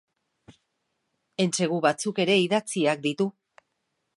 Entsegu 1.45 1.77
batzuk 1.87 2.23
ere 2.25 2.39
idatziak 2.47 3.05
ditu. 3.05 3.29